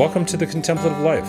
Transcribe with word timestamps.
Welcome 0.00 0.24
to 0.24 0.38
the 0.38 0.46
Contemplative 0.46 0.98
Life. 1.00 1.28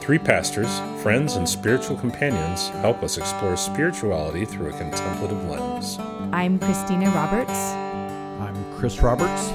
Three 0.00 0.18
pastors, 0.18 0.80
friends, 1.00 1.36
and 1.36 1.48
spiritual 1.48 1.96
companions 1.96 2.68
help 2.80 3.04
us 3.04 3.18
explore 3.18 3.56
spirituality 3.56 4.44
through 4.44 4.70
a 4.70 4.72
contemplative 4.72 5.44
lens. 5.48 5.96
I'm 6.32 6.58
Christina 6.58 7.08
Roberts. 7.10 7.52
I'm 7.52 8.74
Chris 8.76 9.00
Roberts. 9.00 9.52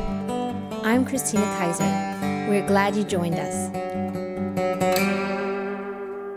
I'm 0.85 1.03
Christina 1.03 1.43
Kaiser. 1.57 1.83
We're 2.49 2.65
glad 2.65 2.95
you 2.95 3.03
joined 3.03 3.35
us. 3.35 3.69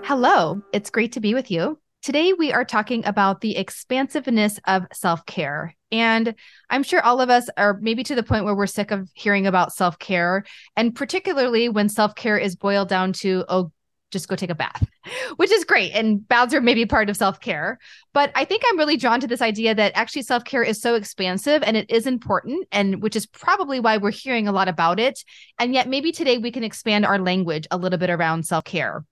Hello, 0.04 0.60
it's 0.72 0.90
great 0.90 1.12
to 1.12 1.20
be 1.20 1.34
with 1.34 1.52
you. 1.52 1.78
Today, 2.00 2.32
we 2.32 2.52
are 2.52 2.64
talking 2.64 3.04
about 3.06 3.40
the 3.40 3.56
expansiveness 3.56 4.60
of 4.66 4.86
self 4.92 5.26
care. 5.26 5.74
And 5.90 6.34
I'm 6.70 6.84
sure 6.84 7.02
all 7.02 7.20
of 7.20 7.28
us 7.28 7.50
are 7.56 7.78
maybe 7.80 8.04
to 8.04 8.14
the 8.14 8.22
point 8.22 8.44
where 8.44 8.54
we're 8.54 8.66
sick 8.66 8.92
of 8.92 9.10
hearing 9.14 9.46
about 9.46 9.72
self 9.72 9.98
care, 9.98 10.44
and 10.76 10.94
particularly 10.94 11.68
when 11.68 11.88
self 11.88 12.14
care 12.14 12.38
is 12.38 12.54
boiled 12.54 12.88
down 12.88 13.14
to, 13.14 13.44
oh, 13.48 13.72
just 14.12 14.28
go 14.28 14.36
take 14.36 14.48
a 14.48 14.54
bath, 14.54 14.86
which 15.36 15.50
is 15.50 15.64
great. 15.64 15.92
And 15.92 16.26
baths 16.26 16.54
are 16.54 16.60
maybe 16.60 16.86
part 16.86 17.10
of 17.10 17.16
self 17.16 17.40
care. 17.40 17.78
But 18.14 18.30
I 18.36 18.44
think 18.44 18.62
I'm 18.66 18.78
really 18.78 18.96
drawn 18.96 19.20
to 19.20 19.26
this 19.26 19.42
idea 19.42 19.74
that 19.74 19.92
actually 19.96 20.22
self 20.22 20.44
care 20.44 20.62
is 20.62 20.80
so 20.80 20.94
expansive 20.94 21.64
and 21.64 21.76
it 21.76 21.90
is 21.90 22.06
important, 22.06 22.68
and 22.70 23.02
which 23.02 23.16
is 23.16 23.26
probably 23.26 23.80
why 23.80 23.96
we're 23.96 24.12
hearing 24.12 24.46
a 24.46 24.52
lot 24.52 24.68
about 24.68 25.00
it. 25.00 25.24
And 25.58 25.74
yet, 25.74 25.88
maybe 25.88 26.12
today 26.12 26.38
we 26.38 26.52
can 26.52 26.62
expand 26.62 27.06
our 27.06 27.18
language 27.18 27.66
a 27.72 27.76
little 27.76 27.98
bit 27.98 28.08
around 28.08 28.46
self 28.46 28.64
care. 28.64 29.04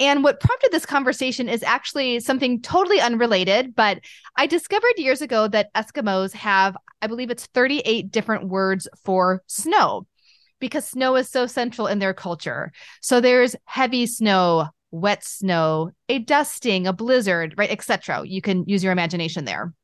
And 0.00 0.24
what 0.24 0.40
prompted 0.40 0.72
this 0.72 0.86
conversation 0.86 1.48
is 1.48 1.62
actually 1.62 2.20
something 2.20 2.62
totally 2.62 3.00
unrelated, 3.00 3.76
but 3.76 4.00
I 4.34 4.46
discovered 4.46 4.94
years 4.96 5.20
ago 5.20 5.46
that 5.48 5.72
Eskimos 5.74 6.32
have, 6.32 6.74
I 7.02 7.06
believe 7.06 7.30
it's 7.30 7.44
38 7.46 8.10
different 8.10 8.48
words 8.48 8.88
for 9.04 9.42
snow 9.46 10.06
because 10.58 10.86
snow 10.86 11.16
is 11.16 11.28
so 11.28 11.46
central 11.46 11.86
in 11.86 11.98
their 11.98 12.14
culture. 12.14 12.72
So 13.02 13.20
there's 13.20 13.54
heavy 13.66 14.06
snow, 14.06 14.68
wet 14.90 15.22
snow, 15.22 15.90
a 16.08 16.18
dusting, 16.18 16.86
a 16.86 16.94
blizzard, 16.94 17.54
right, 17.58 17.70
etc. 17.70 18.22
You 18.26 18.40
can 18.40 18.64
use 18.66 18.82
your 18.82 18.92
imagination 18.92 19.44
there. 19.44 19.74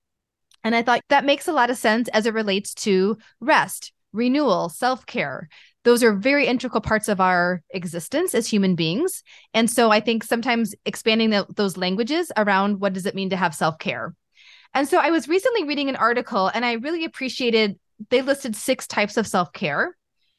And 0.64 0.74
I 0.74 0.82
thought 0.82 1.02
that 1.10 1.26
makes 1.26 1.46
a 1.46 1.52
lot 1.52 1.70
of 1.70 1.76
sense 1.76 2.08
as 2.08 2.24
it 2.24 2.34
relates 2.34 2.72
to 2.74 3.18
rest, 3.40 3.92
renewal, 4.16 4.68
self-care 4.68 5.48
those 5.86 6.02
are 6.02 6.12
very 6.12 6.48
integral 6.48 6.80
parts 6.80 7.06
of 7.06 7.20
our 7.20 7.62
existence 7.70 8.34
as 8.34 8.48
human 8.48 8.74
beings. 8.74 9.22
And 9.54 9.70
so 9.70 9.92
I 9.92 10.00
think 10.00 10.24
sometimes 10.24 10.74
expanding 10.84 11.30
the, 11.30 11.46
those 11.54 11.76
languages 11.76 12.32
around 12.36 12.80
what 12.80 12.92
does 12.92 13.06
it 13.06 13.14
mean 13.14 13.30
to 13.30 13.36
have 13.36 13.54
self 13.54 13.78
care. 13.78 14.12
And 14.74 14.88
so 14.88 14.98
I 14.98 15.10
was 15.10 15.28
recently 15.28 15.62
reading 15.62 15.88
an 15.88 15.94
article 15.94 16.48
and 16.52 16.64
I 16.64 16.72
really 16.72 17.04
appreciated 17.04 17.78
they 18.10 18.20
listed 18.20 18.56
six 18.56 18.88
types 18.88 19.16
of 19.16 19.28
self 19.28 19.52
care 19.52 19.96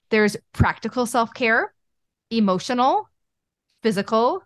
there's 0.09 0.35
practical 0.51 1.05
self 1.05 1.33
care, 1.33 1.73
emotional, 2.29 3.09
physical, 3.83 4.43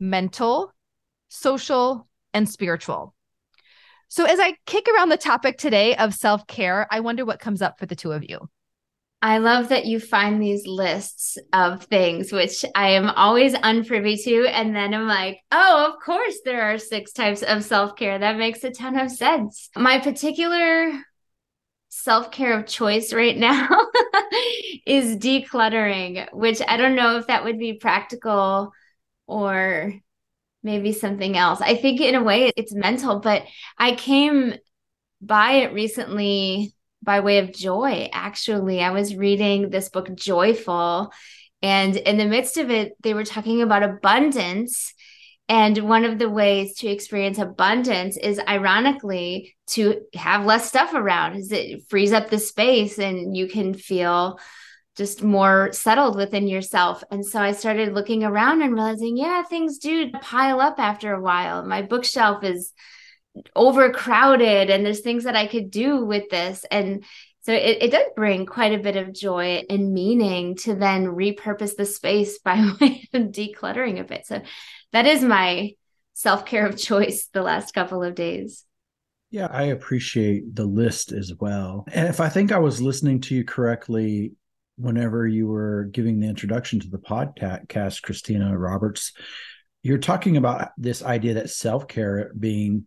mental, 0.00 0.72
social, 1.28 2.08
and 2.32 2.48
spiritual. 2.48 3.14
So, 4.12 4.26
as 4.26 4.38
I 4.38 4.56
kick 4.66 4.88
around 4.94 5.08
the 5.08 5.16
topic 5.16 5.56
today 5.56 5.96
of 5.96 6.12
self 6.12 6.46
care, 6.46 6.86
I 6.90 7.00
wonder 7.00 7.24
what 7.24 7.40
comes 7.40 7.62
up 7.62 7.78
for 7.78 7.86
the 7.86 7.96
two 7.96 8.12
of 8.12 8.22
you. 8.22 8.50
I 9.22 9.38
love 9.38 9.70
that 9.70 9.86
you 9.86 10.00
find 10.00 10.38
these 10.38 10.66
lists 10.66 11.38
of 11.54 11.84
things, 11.84 12.30
which 12.30 12.62
I 12.74 12.90
am 12.90 13.08
always 13.08 13.54
unprivy 13.54 14.22
to. 14.24 14.48
And 14.48 14.76
then 14.76 14.92
I'm 14.92 15.06
like, 15.06 15.38
oh, 15.50 15.90
of 15.90 16.04
course, 16.04 16.40
there 16.44 16.60
are 16.60 16.76
six 16.76 17.14
types 17.14 17.40
of 17.40 17.64
self 17.64 17.96
care. 17.96 18.18
That 18.18 18.36
makes 18.36 18.62
a 18.64 18.70
ton 18.70 18.98
of 18.98 19.10
sense. 19.10 19.70
My 19.76 19.98
particular 19.98 20.92
self 21.88 22.30
care 22.30 22.52
of 22.58 22.66
choice 22.66 23.14
right 23.14 23.38
now 23.38 23.66
is 24.86 25.16
decluttering, 25.16 26.30
which 26.34 26.60
I 26.68 26.76
don't 26.76 26.96
know 26.96 27.16
if 27.16 27.28
that 27.28 27.44
would 27.44 27.58
be 27.58 27.78
practical 27.78 28.72
or 29.26 29.94
maybe 30.62 30.92
something 30.92 31.36
else. 31.36 31.60
I 31.60 31.74
think 31.74 32.00
in 32.00 32.14
a 32.14 32.22
way 32.22 32.52
it's 32.56 32.74
mental, 32.74 33.20
but 33.20 33.44
I 33.78 33.94
came 33.94 34.54
by 35.20 35.52
it 35.52 35.72
recently 35.72 36.74
by 37.02 37.20
way 37.20 37.38
of 37.38 37.52
joy. 37.52 38.08
Actually, 38.12 38.82
I 38.82 38.90
was 38.90 39.16
reading 39.16 39.70
this 39.70 39.88
book, 39.88 40.14
Joyful, 40.14 41.12
and 41.60 41.96
in 41.96 42.16
the 42.16 42.26
midst 42.26 42.56
of 42.56 42.70
it, 42.70 42.92
they 43.02 43.14
were 43.14 43.24
talking 43.24 43.62
about 43.62 43.82
abundance. 43.82 44.94
And 45.48 45.76
one 45.78 46.04
of 46.04 46.18
the 46.18 46.30
ways 46.30 46.76
to 46.78 46.88
experience 46.88 47.38
abundance 47.38 48.16
is 48.16 48.40
ironically 48.48 49.54
to 49.70 50.00
have 50.14 50.46
less 50.46 50.68
stuff 50.68 50.94
around, 50.94 51.36
is 51.36 51.52
it 51.52 51.82
frees 51.88 52.12
up 52.12 52.30
the 52.30 52.38
space 52.38 52.98
and 52.98 53.36
you 53.36 53.48
can 53.48 53.74
feel 53.74 54.38
just 54.96 55.22
more 55.22 55.70
settled 55.72 56.16
within 56.16 56.46
yourself. 56.46 57.02
And 57.10 57.24
so 57.24 57.40
I 57.40 57.52
started 57.52 57.94
looking 57.94 58.24
around 58.24 58.62
and 58.62 58.74
realizing, 58.74 59.16
yeah, 59.16 59.42
things 59.42 59.78
do 59.78 60.10
pile 60.10 60.60
up 60.60 60.78
after 60.78 61.14
a 61.14 61.20
while. 61.20 61.64
My 61.64 61.82
bookshelf 61.82 62.44
is 62.44 62.72
overcrowded 63.56 64.68
and 64.68 64.84
there's 64.84 65.00
things 65.00 65.24
that 65.24 65.36
I 65.36 65.46
could 65.46 65.70
do 65.70 66.04
with 66.04 66.28
this. 66.28 66.64
And 66.70 67.04
so 67.40 67.52
it, 67.52 67.82
it 67.82 67.90
does 67.90 68.06
bring 68.14 68.44
quite 68.44 68.74
a 68.74 68.82
bit 68.82 68.96
of 68.96 69.14
joy 69.14 69.64
and 69.68 69.92
meaning 69.92 70.56
to 70.56 70.74
then 70.74 71.06
repurpose 71.06 71.76
the 71.76 71.86
space 71.86 72.38
by 72.38 72.56
way 72.80 73.08
of 73.14 73.22
decluttering 73.28 73.98
a 73.98 74.04
bit. 74.04 74.26
So 74.26 74.42
that 74.92 75.06
is 75.06 75.22
my 75.22 75.72
self 76.12 76.44
care 76.44 76.66
of 76.66 76.76
choice 76.76 77.28
the 77.32 77.42
last 77.42 77.72
couple 77.72 78.02
of 78.02 78.14
days. 78.14 78.64
Yeah, 79.30 79.48
I 79.50 79.64
appreciate 79.64 80.54
the 80.54 80.66
list 80.66 81.10
as 81.10 81.32
well. 81.40 81.86
And 81.90 82.06
if 82.06 82.20
I 82.20 82.28
think 82.28 82.52
I 82.52 82.58
was 82.58 82.82
listening 82.82 83.22
to 83.22 83.34
you 83.34 83.44
correctly, 83.44 84.32
whenever 84.76 85.26
you 85.26 85.46
were 85.46 85.84
giving 85.92 86.20
the 86.20 86.28
introduction 86.28 86.80
to 86.80 86.88
the 86.88 86.98
podcast, 86.98 88.02
Christina 88.02 88.56
Roberts, 88.56 89.12
you're 89.82 89.98
talking 89.98 90.36
about 90.36 90.70
this 90.76 91.02
idea 91.02 91.34
that 91.34 91.50
self 91.50 91.88
care 91.88 92.32
being 92.38 92.86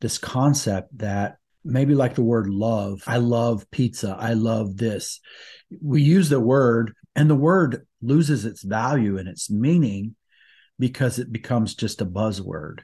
this 0.00 0.18
concept 0.18 0.96
that 0.98 1.36
maybe 1.64 1.94
like 1.94 2.14
the 2.14 2.22
word 2.22 2.48
love 2.48 3.02
i 3.08 3.16
love 3.16 3.68
pizza 3.72 4.16
i 4.20 4.34
love 4.34 4.76
this. 4.76 5.20
We 5.82 6.02
use 6.02 6.28
the 6.28 6.38
word 6.38 6.92
and 7.16 7.28
the 7.28 7.34
word 7.34 7.86
loses 8.00 8.44
its 8.44 8.62
value 8.62 9.18
and 9.18 9.28
its 9.28 9.50
meaning 9.50 10.14
because 10.78 11.18
it 11.18 11.32
becomes 11.32 11.74
just 11.74 12.00
a 12.00 12.06
buzzword 12.06 12.80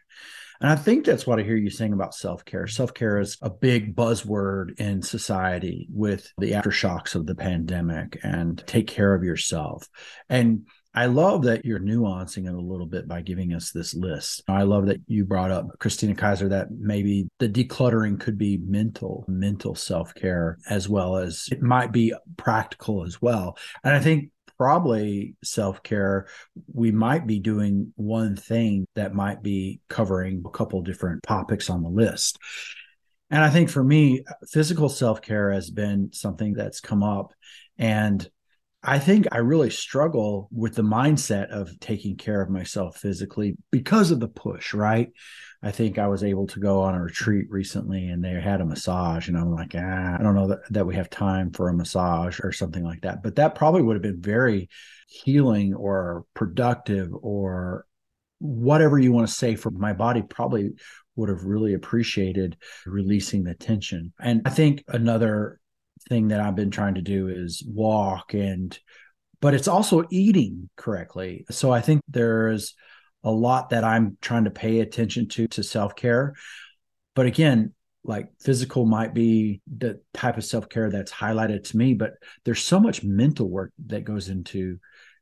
and 0.62 0.70
i 0.70 0.76
think 0.76 1.04
that's 1.04 1.26
what 1.26 1.38
i 1.38 1.42
hear 1.42 1.56
you 1.56 1.70
saying 1.70 1.92
about 1.92 2.14
self-care 2.14 2.66
self-care 2.66 3.18
is 3.18 3.36
a 3.42 3.50
big 3.50 3.94
buzzword 3.94 4.78
in 4.80 5.02
society 5.02 5.86
with 5.92 6.32
the 6.38 6.52
aftershocks 6.52 7.14
of 7.14 7.26
the 7.26 7.34
pandemic 7.34 8.18
and 8.22 8.64
take 8.66 8.86
care 8.86 9.14
of 9.14 9.22
yourself 9.22 9.88
and 10.28 10.64
I 10.94 11.06
love 11.06 11.44
that 11.44 11.64
you're 11.64 11.80
nuancing 11.80 12.46
it 12.46 12.54
a 12.54 12.60
little 12.60 12.86
bit 12.86 13.08
by 13.08 13.22
giving 13.22 13.54
us 13.54 13.70
this 13.70 13.94
list. 13.94 14.42
I 14.46 14.64
love 14.64 14.86
that 14.86 15.00
you 15.06 15.24
brought 15.24 15.50
up 15.50 15.78
Christina 15.78 16.14
Kaiser 16.14 16.50
that 16.50 16.70
maybe 16.70 17.28
the 17.38 17.48
decluttering 17.48 18.20
could 18.20 18.36
be 18.36 18.58
mental, 18.58 19.24
mental 19.26 19.74
self 19.74 20.14
care 20.14 20.58
as 20.68 20.90
well 20.90 21.16
as 21.16 21.48
it 21.50 21.62
might 21.62 21.92
be 21.92 22.12
practical 22.36 23.04
as 23.04 23.22
well. 23.22 23.56
And 23.82 23.94
I 23.94 24.00
think 24.00 24.32
probably 24.62 25.34
self 25.42 25.82
care, 25.82 26.28
we 26.72 26.92
might 26.92 27.26
be 27.26 27.40
doing 27.40 27.92
one 27.96 28.36
thing 28.36 28.86
that 28.94 29.12
might 29.12 29.42
be 29.42 29.80
covering 29.88 30.40
a 30.46 30.50
couple 30.50 30.80
different 30.82 31.20
topics 31.24 31.68
on 31.68 31.82
the 31.82 31.88
list. 31.88 32.38
And 33.28 33.42
I 33.42 33.50
think 33.50 33.70
for 33.70 33.82
me, 33.82 34.22
physical 34.48 34.88
self 34.88 35.20
care 35.20 35.50
has 35.50 35.68
been 35.68 36.12
something 36.12 36.52
that's 36.52 36.80
come 36.80 37.02
up. 37.02 37.32
And 37.76 38.24
I 38.84 38.98
think 38.98 39.28
I 39.30 39.38
really 39.38 39.70
struggle 39.70 40.48
with 40.50 40.74
the 40.74 40.82
mindset 40.82 41.50
of 41.50 41.78
taking 41.78 42.16
care 42.16 42.42
of 42.42 42.50
myself 42.50 42.96
physically 42.96 43.56
because 43.70 44.10
of 44.10 44.18
the 44.18 44.28
push, 44.28 44.74
right? 44.74 45.10
I 45.62 45.70
think 45.70 45.98
I 45.98 46.08
was 46.08 46.24
able 46.24 46.48
to 46.48 46.58
go 46.58 46.80
on 46.80 46.96
a 46.96 47.02
retreat 47.02 47.46
recently 47.48 48.08
and 48.08 48.24
they 48.24 48.32
had 48.32 48.60
a 48.60 48.66
massage, 48.66 49.28
and 49.28 49.36
I'm 49.36 49.54
like, 49.54 49.76
ah, 49.76 50.16
I 50.18 50.22
don't 50.22 50.34
know 50.34 50.48
that, 50.48 50.60
that 50.70 50.86
we 50.86 50.96
have 50.96 51.08
time 51.08 51.52
for 51.52 51.68
a 51.68 51.74
massage 51.74 52.40
or 52.42 52.50
something 52.50 52.82
like 52.82 53.02
that. 53.02 53.22
But 53.22 53.36
that 53.36 53.54
probably 53.54 53.82
would 53.82 53.94
have 53.94 54.02
been 54.02 54.20
very 54.20 54.68
healing 55.08 55.74
or 55.74 56.24
productive 56.34 57.10
or 57.14 57.86
whatever 58.40 58.98
you 58.98 59.12
want 59.12 59.28
to 59.28 59.32
say 59.32 59.54
for 59.54 59.70
my 59.70 59.92
body, 59.92 60.22
probably 60.22 60.72
would 61.14 61.28
have 61.28 61.44
really 61.44 61.74
appreciated 61.74 62.56
releasing 62.84 63.44
the 63.44 63.54
tension. 63.54 64.12
And 64.18 64.42
I 64.44 64.50
think 64.50 64.82
another 64.88 65.60
thing 66.08 66.28
that 66.28 66.40
I've 66.40 66.56
been 66.56 66.70
trying 66.70 66.94
to 66.94 67.02
do 67.02 67.28
is 67.28 67.62
walk 67.66 68.34
and 68.34 68.78
but 69.40 69.54
it's 69.54 69.66
also 69.66 70.04
eating 70.10 70.70
correctly. 70.76 71.44
So 71.50 71.72
I 71.72 71.80
think 71.80 72.00
there's 72.06 72.74
a 73.24 73.30
lot 73.30 73.70
that 73.70 73.82
I'm 73.82 74.16
trying 74.20 74.44
to 74.44 74.50
pay 74.50 74.80
attention 74.80 75.28
to 75.30 75.48
to 75.48 75.64
self-care. 75.64 76.34
But 77.16 77.26
again, 77.26 77.74
like 78.04 78.28
physical 78.40 78.86
might 78.86 79.14
be 79.14 79.60
the 79.76 80.00
type 80.14 80.36
of 80.36 80.44
self-care 80.44 80.90
that's 80.90 81.12
highlighted 81.12 81.68
to 81.70 81.76
me, 81.76 81.94
but 81.94 82.14
there's 82.44 82.62
so 82.62 82.78
much 82.78 83.02
mental 83.02 83.48
work 83.48 83.72
that 83.86 84.04
goes 84.04 84.28
into 84.28 84.78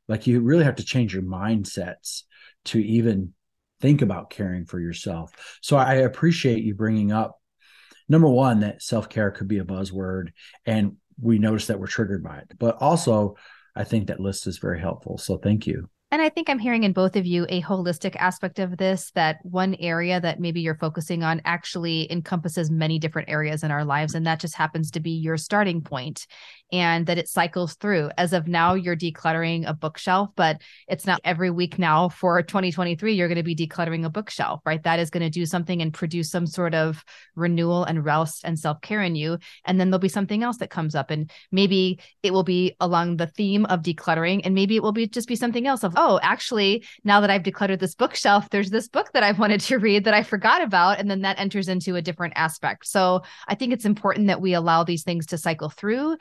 like 0.07 0.27
you 0.27 0.41
really 0.41 0.65
have 0.65 0.75
to 0.75 0.85
change 0.85 1.13
your 1.13 1.23
mindsets 1.23 2.23
to 2.65 2.79
even 2.79 3.33
think 3.81 4.03
about 4.03 4.29
caring 4.29 4.65
for 4.65 4.79
yourself. 4.79 5.31
So 5.61 5.77
I 5.77 5.95
appreciate 5.95 6.63
you 6.63 6.75
bringing 6.75 7.11
up 7.11 7.40
number 8.11 8.29
one, 8.29 8.59
that 8.59 8.83
self 8.83 9.09
care 9.09 9.31
could 9.31 9.47
be 9.47 9.59
a 9.59 9.63
buzzword, 9.63 10.33
and 10.65 10.97
we 11.19 11.39
notice 11.39 11.67
that 11.67 11.79
we're 11.79 11.87
triggered 11.87 12.23
by 12.23 12.37
it. 12.39 12.51
But 12.59 12.77
also, 12.81 13.37
I 13.75 13.85
think 13.85 14.07
that 14.07 14.19
list 14.19 14.45
is 14.47 14.57
very 14.57 14.79
helpful. 14.79 15.17
So 15.17 15.37
thank 15.37 15.65
you. 15.65 15.89
And 16.13 16.21
I 16.21 16.27
think 16.27 16.49
I'm 16.49 16.59
hearing 16.59 16.83
in 16.83 16.91
both 16.91 17.15
of 17.15 17.25
you 17.25 17.45
a 17.47 17.61
holistic 17.61 18.17
aspect 18.17 18.59
of 18.59 18.75
this 18.75 19.11
that 19.15 19.37
one 19.43 19.75
area 19.75 20.19
that 20.19 20.41
maybe 20.41 20.59
you're 20.59 20.75
focusing 20.75 21.23
on 21.23 21.41
actually 21.45 22.11
encompasses 22.11 22.69
many 22.69 22.99
different 22.99 23.29
areas 23.29 23.63
in 23.63 23.71
our 23.71 23.85
lives. 23.85 24.13
And 24.13 24.27
that 24.27 24.41
just 24.41 24.55
happens 24.55 24.91
to 24.91 24.99
be 24.99 25.11
your 25.11 25.37
starting 25.37 25.81
point 25.81 26.27
and 26.71 27.05
that 27.07 27.17
it 27.17 27.27
cycles 27.27 27.75
through. 27.75 28.09
As 28.17 28.33
of 28.33 28.47
now, 28.47 28.73
you're 28.73 28.95
decluttering 28.95 29.67
a 29.67 29.73
bookshelf, 29.73 30.29
but 30.35 30.61
it's 30.87 31.05
not 31.05 31.19
every 31.23 31.51
week 31.51 31.77
now 31.77 32.09
for 32.09 32.41
2023, 32.41 33.13
you're 33.13 33.27
going 33.27 33.35
to 33.35 33.43
be 33.43 33.55
decluttering 33.55 34.05
a 34.05 34.09
bookshelf, 34.09 34.61
right? 34.65 34.81
That 34.83 34.99
is 34.99 35.09
going 35.09 35.23
to 35.23 35.29
do 35.29 35.45
something 35.45 35.81
and 35.81 35.93
produce 35.93 36.31
some 36.31 36.47
sort 36.47 36.73
of 36.73 37.03
renewal 37.35 37.83
and 37.83 38.05
rest 38.05 38.41
and 38.43 38.57
self 38.57 38.81
care 38.81 39.01
in 39.01 39.15
you. 39.15 39.37
And 39.65 39.79
then 39.79 39.89
there'll 39.89 39.99
be 39.99 40.07
something 40.07 40.43
else 40.43 40.57
that 40.57 40.69
comes 40.69 40.95
up. 40.95 41.11
And 41.11 41.29
maybe 41.51 41.99
it 42.23 42.31
will 42.31 42.43
be 42.43 42.75
along 42.79 43.17
the 43.17 43.27
theme 43.27 43.65
of 43.65 43.81
decluttering. 43.81 44.41
And 44.43 44.55
maybe 44.55 44.75
it 44.75 44.83
will 44.83 44.91
be 44.91 45.07
just 45.07 45.27
be 45.27 45.35
something 45.35 45.67
else 45.67 45.83
of, 45.83 45.93
oh, 45.97 46.19
actually, 46.23 46.85
now 47.03 47.21
that 47.21 47.29
I've 47.29 47.43
decluttered 47.43 47.79
this 47.79 47.95
bookshelf, 47.95 48.49
there's 48.49 48.69
this 48.69 48.87
book 48.87 49.11
that 49.13 49.23
I've 49.23 49.39
wanted 49.41 49.61
to 49.61 49.77
read 49.77 50.05
that 50.05 50.13
I 50.13 50.23
forgot 50.23 50.61
about. 50.61 50.99
And 50.99 51.09
then 51.09 51.21
that 51.21 51.39
enters 51.39 51.67
into 51.67 51.95
a 51.95 52.01
different 52.01 52.33
aspect. 52.37 52.87
So 52.87 53.23
I 53.47 53.55
think 53.55 53.73
it's 53.73 53.85
important 53.85 54.27
that 54.27 54.41
we 54.41 54.53
allow 54.53 54.83
these 54.83 55.03
things 55.03 55.25
to 55.27 55.37
cycle 55.37 55.69
through 55.69 56.17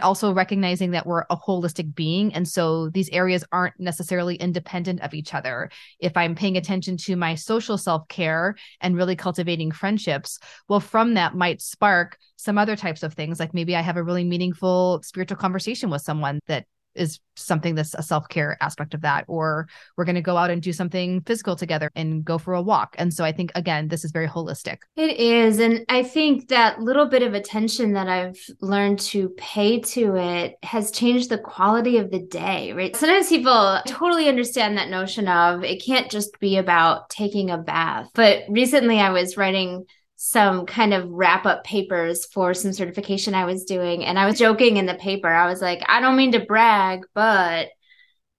also 0.00 0.32
recognizing 0.32 0.92
that 0.92 1.06
we're 1.06 1.24
a 1.28 1.36
holistic 1.36 1.94
being. 1.94 2.32
And 2.32 2.48
so 2.48 2.88
these 2.88 3.10
areas 3.10 3.44
aren't 3.52 3.78
necessarily 3.78 4.36
independent 4.36 5.00
of 5.02 5.12
each 5.12 5.34
other. 5.34 5.70
If 5.98 6.16
I'm 6.16 6.34
paying 6.34 6.56
attention 6.56 6.96
to 6.98 7.16
my 7.16 7.34
social 7.34 7.76
self 7.76 8.08
care 8.08 8.54
and 8.80 8.96
really 8.96 9.16
cultivating 9.16 9.72
friendships, 9.72 10.38
well, 10.68 10.80
from 10.80 11.14
that 11.14 11.34
might 11.34 11.60
spark 11.60 12.16
some 12.36 12.58
other 12.58 12.76
types 12.76 13.02
of 13.02 13.14
things. 13.14 13.38
Like 13.38 13.54
maybe 13.54 13.76
I 13.76 13.80
have 13.80 13.96
a 13.96 14.02
really 14.02 14.24
meaningful 14.24 15.00
spiritual 15.02 15.36
conversation 15.36 15.90
with 15.90 16.02
someone 16.02 16.40
that 16.46 16.66
is 16.94 17.20
something 17.34 17.74
that's 17.74 17.94
a 17.94 18.02
self-care 18.02 18.56
aspect 18.60 18.94
of 18.94 19.00
that 19.00 19.24
or 19.26 19.66
we're 19.96 20.04
going 20.04 20.14
to 20.14 20.20
go 20.20 20.36
out 20.36 20.50
and 20.50 20.60
do 20.60 20.72
something 20.72 21.22
physical 21.22 21.56
together 21.56 21.90
and 21.94 22.24
go 22.24 22.38
for 22.38 22.54
a 22.54 22.62
walk. 22.62 22.94
And 22.98 23.12
so 23.12 23.24
i 23.24 23.32
think 23.32 23.52
again 23.54 23.88
this 23.88 24.04
is 24.04 24.12
very 24.12 24.28
holistic. 24.28 24.78
It 24.96 25.18
is 25.18 25.58
and 25.58 25.84
i 25.88 26.02
think 26.02 26.48
that 26.48 26.80
little 26.80 27.06
bit 27.06 27.22
of 27.22 27.34
attention 27.34 27.94
that 27.94 28.08
i've 28.08 28.38
learned 28.60 28.98
to 29.00 29.30
pay 29.30 29.80
to 29.80 30.16
it 30.16 30.56
has 30.62 30.90
changed 30.90 31.30
the 31.30 31.38
quality 31.38 31.98
of 31.98 32.10
the 32.10 32.20
day 32.20 32.72
right? 32.72 32.94
Sometimes 32.94 33.28
people 33.28 33.80
totally 33.86 34.28
understand 34.28 34.76
that 34.76 34.88
notion 34.88 35.28
of 35.28 35.64
it 35.64 35.82
can't 35.84 36.10
just 36.10 36.38
be 36.40 36.56
about 36.56 37.08
taking 37.10 37.50
a 37.50 37.58
bath 37.58 38.08
but 38.14 38.42
recently 38.48 38.98
i 38.98 39.10
was 39.10 39.36
writing 39.36 39.84
some 40.24 40.66
kind 40.66 40.94
of 40.94 41.10
wrap 41.10 41.46
up 41.46 41.64
papers 41.64 42.26
for 42.26 42.54
some 42.54 42.72
certification 42.72 43.34
I 43.34 43.44
was 43.44 43.64
doing. 43.64 44.04
And 44.04 44.20
I 44.20 44.24
was 44.24 44.38
joking 44.38 44.76
in 44.76 44.86
the 44.86 44.94
paper. 44.94 45.26
I 45.26 45.48
was 45.48 45.60
like, 45.60 45.82
I 45.88 46.00
don't 46.00 46.14
mean 46.14 46.30
to 46.30 46.38
brag, 46.38 47.00
but 47.12 47.70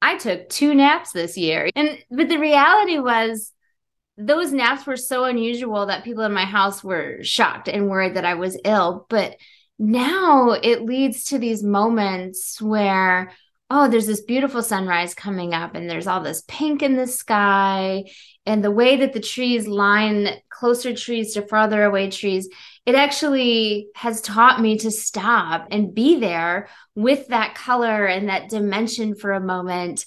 I 0.02 0.18
took 0.18 0.48
two 0.48 0.74
naps 0.74 1.12
this 1.12 1.38
year. 1.38 1.70
And 1.76 1.98
but 2.10 2.30
the 2.30 2.38
reality 2.38 3.00
was 3.00 3.52
those 4.18 4.54
naps 4.54 4.88
were 4.88 4.96
so 4.96 5.26
unusual 5.26 5.88
that 5.88 6.06
people 6.06 6.24
in 6.24 6.32
my 6.32 6.46
house 6.46 6.86
were 6.86 7.22
shocked 7.22 7.68
and 7.68 7.90
worried 7.90 8.16
that 8.16 8.24
I 8.24 8.36
was 8.36 8.58
ill. 8.64 9.06
But 9.10 9.36
now 9.78 10.52
it 10.52 10.84
leads 10.84 11.26
to 11.26 11.38
these 11.38 11.64
moments 11.64 12.62
where 12.62 13.34
oh, 13.70 13.88
there's 13.88 14.08
this 14.08 14.22
beautiful 14.22 14.62
sunrise 14.62 15.16
coming 15.16 15.54
up, 15.54 15.76
and 15.76 15.90
there's 15.90 16.08
all 16.08 16.22
this 16.22 16.44
pink 16.48 16.84
in 16.84 16.96
the 16.96 17.08
sky, 17.08 18.04
and 18.46 18.64
the 18.64 18.72
way 18.72 18.98
that 18.98 19.14
the 19.14 19.20
trees 19.20 19.68
line 19.68 20.30
closer 20.50 20.94
trees 20.94 21.34
to 21.34 21.48
farther 21.48 21.84
away 21.84 22.10
trees, 22.10 22.50
it 22.86 22.96
actually 22.96 23.88
has 23.96 24.22
taught 24.22 24.62
me 24.62 24.78
to 24.78 24.92
stop 24.92 25.68
and 25.72 25.96
be 25.96 26.20
there 26.20 26.68
with 26.96 27.28
that 27.28 27.56
color 27.56 28.06
and 28.06 28.30
that 28.30 28.50
dimension 28.50 29.16
for 29.16 29.32
a 29.32 29.40
moment. 29.40 30.06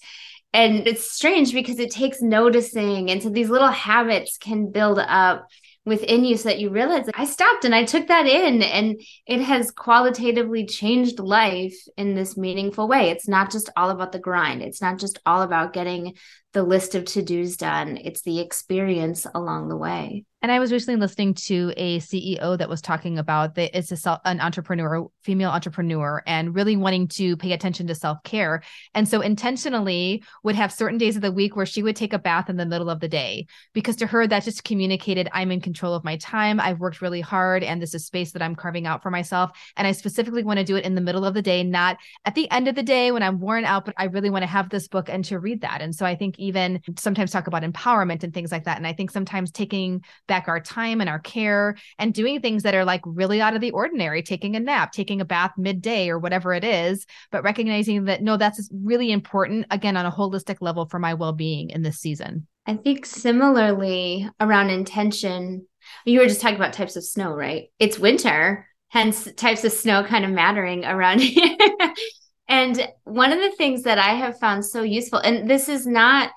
And 0.53 0.87
it's 0.87 1.11
strange 1.11 1.53
because 1.53 1.79
it 1.79 1.91
takes 1.91 2.23
noticing. 2.23 3.11
And 3.11 3.23
so 3.23 3.29
these 3.29 3.51
little 3.51 3.69
habits 3.69 4.39
can 4.39 4.71
build 4.71 4.99
up 4.99 5.49
within 5.87 6.25
you 6.25 6.37
so 6.37 6.49
that 6.49 6.59
you 6.59 6.69
realize 6.69 7.07
I 7.15 7.25
stopped 7.25 7.65
and 7.65 7.75
I 7.75 7.85
took 7.85 8.09
that 8.09 8.27
in 8.27 8.61
and 8.61 9.01
it 9.25 9.41
has 9.41 9.71
qualitatively 9.71 10.67
changed 10.67 11.21
life 11.21 11.77
in 11.97 12.15
this 12.15 12.37
meaningful 12.37 12.89
way. 12.89 13.11
It's 13.11 13.29
not 13.29 13.53
just 13.53 13.71
all 13.77 13.91
about 13.91 14.11
the 14.11 14.19
grind. 14.19 14.63
It's 14.63 14.83
not 14.83 14.99
just 14.99 15.21
all 15.25 15.43
about 15.43 15.73
getting 15.73 16.15
the 16.57 16.63
list 16.63 16.95
of 16.95 17.05
to-dos 17.05 17.59
done. 17.59 17.99
It's 18.03 18.23
the 18.23 18.41
experience 18.41 19.27
along 19.35 19.69
the 19.69 19.77
way. 19.77 20.25
And 20.47 20.53
I 20.53 20.61
was 20.61 20.71
recently 20.71 21.01
listening 21.01 21.35
to 21.35 21.73
a 21.77 21.99
CEO 21.99 22.57
that 22.57 22.69
was 22.69 22.81
talking 22.81 23.19
about 23.19 23.57
that 23.57 23.77
it's 23.77 24.07
a 24.07 24.21
an 24.25 24.41
entrepreneur, 24.41 25.09
female 25.25 25.51
entrepreneur, 25.51 26.23
and 26.25 26.55
really 26.55 26.77
wanting 26.77 27.09
to 27.09 27.37
pay 27.39 27.51
attention 27.51 27.89
to 27.89 27.97
self 27.97 28.23
care. 28.23 28.63
And 28.95 29.09
so 29.09 29.23
intentionally 29.23 30.23
would 30.45 30.55
have 30.55 30.73
certain 30.73 30.99
days 30.99 31.17
of 31.17 31.23
the 31.23 31.33
week 31.33 31.57
where 31.57 31.67
she 31.67 31.83
would 31.83 31.97
take 31.97 32.13
a 32.13 32.19
bath 32.21 32.49
in 32.49 32.59
the 32.59 32.65
middle 32.65 32.91
of 32.91 33.01
the 33.01 33.09
day 33.09 33.47
because 33.73 33.97
to 33.97 34.07
her 34.07 34.27
that 34.27 34.45
just 34.45 34.63
communicated 34.63 35.29
I'm 35.33 35.51
in 35.51 35.61
control 35.61 35.95
of 35.95 36.05
my 36.05 36.17
time. 36.19 36.61
I've 36.61 36.79
worked 36.79 37.03
really 37.03 37.23
hard, 37.23 37.65
and 37.65 37.83
this 37.83 37.93
is 37.93 38.07
space 38.07 38.31
that 38.31 38.43
I'm 38.43 38.55
carving 38.55 38.87
out 38.87 39.03
for 39.03 39.11
myself. 39.11 39.51
And 39.77 39.85
I 39.85 39.91
specifically 39.91 40.45
want 40.45 40.61
to 40.61 40.65
do 40.65 40.77
it 40.77 40.85
in 40.85 40.95
the 40.95 41.01
middle 41.01 41.25
of 41.25 41.35
the 41.35 41.43
day, 41.43 41.65
not 41.65 41.97
at 42.25 42.37
the 42.37 42.49
end 42.53 42.69
of 42.69 42.77
the 42.77 42.85
day 42.85 43.11
when 43.11 43.25
I'm 43.25 43.41
worn 43.41 43.65
out. 43.65 43.85
But 43.85 43.95
I 43.97 44.05
really 44.05 44.31
want 44.31 44.43
to 44.43 44.49
have 44.49 44.69
this 44.69 44.87
book 44.87 45.09
and 45.09 45.25
to 45.25 45.41
read 45.41 45.63
that. 45.63 45.81
And 45.81 45.93
so 45.93 46.07
I 46.07 46.15
think 46.15 46.39
even 46.47 46.81
sometimes 46.99 47.31
talk 47.31 47.47
about 47.47 47.63
empowerment 47.63 48.23
and 48.23 48.33
things 48.33 48.51
like 48.51 48.65
that. 48.65 48.79
And 48.79 48.87
I 48.87 48.93
think 48.93 49.11
sometimes 49.11 49.51
taking 49.51 50.05
back 50.27 50.49
our 50.49 50.61
time 50.61 51.01
and 51.01 51.11
our 51.11 51.19
care 51.19 51.77
and 51.99 52.15
doing 52.15 52.41
things 52.41 52.63
that 52.63 52.75
are 52.75 52.85
like 52.85 53.03
really 53.05 53.41
out 53.41 53.55
of 53.55 53.61
the 53.61 53.73
ordinary, 53.73 54.23
taking 54.23 54.57
a 54.57 54.61
nap, 54.61 54.93
taking 54.93 55.21
a 55.21 55.25
bath 55.25 55.53
midday 55.57 56.09
or 56.09 56.19
whatever 56.19 56.53
it 56.55 56.65
is, 56.65 57.07
but 57.31 57.43
recognizing 57.43 58.05
that 58.05 58.23
no, 58.23 58.37
that's 58.37 58.69
really 58.73 59.13
important 59.13 59.67
again 59.71 59.97
on 59.97 60.07
a 60.07 60.11
holistic 60.11 60.57
level 60.61 60.87
for 60.87 60.99
my 60.99 61.15
well-being 61.15 61.71
in 61.71 61.83
this 61.83 61.99
season. 61.99 62.47
I 62.67 62.75
think 62.75 63.07
similarly 63.07 64.29
around 64.41 64.71
intention, 64.71 65.67
you 66.05 66.21
were 66.21 66.27
just 66.27 66.41
talking 66.41 66.57
about 66.57 66.73
types 66.73 66.97
of 66.97 67.05
snow, 67.05 67.33
right? 67.33 67.69
It's 67.79 67.99
winter, 67.99 68.67
hence 68.89 69.29
types 69.37 69.65
of 69.65 69.73
snow 69.73 70.03
kind 70.05 70.25
of 70.25 70.31
mattering 70.31 70.85
around. 70.85 71.21
and 72.49 72.89
one 73.05 73.33
of 73.33 73.41
the 73.41 73.57
things 73.57 73.83
that 73.83 73.99
I 73.99 74.15
have 74.15 74.39
found 74.39 74.65
so 74.65 74.83
useful, 74.83 75.19
and 75.19 75.49
this 75.49 75.69
is 75.69 75.87
not 75.87 76.31